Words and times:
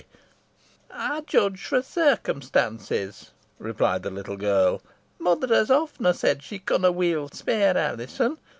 "Ey 0.91 1.21
judge 1.27 1.63
fro 1.63 1.81
circumstances," 1.81 3.29
replied 3.59 4.01
the 4.01 4.09
little 4.09 4.35
girl. 4.35 4.81
"Mother 5.19 5.45
has 5.53 5.69
often 5.69 6.11
said 6.15 6.41
she 6.41 6.57
conna 6.57 6.91
weel 6.91 7.29
spare 7.29 7.77
Alizon. 7.77 8.39